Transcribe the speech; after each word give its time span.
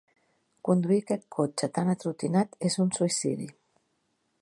Conduir 0.69 0.97
aquest 1.03 1.27
cotxe 1.37 1.71
tan 1.77 1.93
atrotinat 1.93 2.59
és 2.71 2.79
un 2.87 2.93
suïcidi. 2.99 3.51